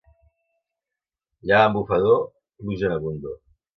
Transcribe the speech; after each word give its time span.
Llevant 1.51 1.75
bufador, 1.75 2.19
pluja 2.63 2.89
en 2.91 2.97
abundor. 2.97 3.37